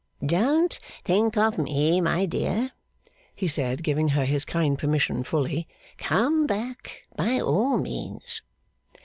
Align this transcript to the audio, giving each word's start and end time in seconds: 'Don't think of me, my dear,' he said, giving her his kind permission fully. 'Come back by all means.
'Don't 0.25 0.79
think 1.03 1.37
of 1.37 1.59
me, 1.59 2.01
my 2.01 2.25
dear,' 2.25 2.71
he 3.35 3.47
said, 3.47 3.83
giving 3.83 4.07
her 4.07 4.25
his 4.25 4.43
kind 4.43 4.79
permission 4.79 5.23
fully. 5.23 5.67
'Come 5.97 6.47
back 6.47 7.03
by 7.15 7.39
all 7.39 7.77
means. 7.77 8.41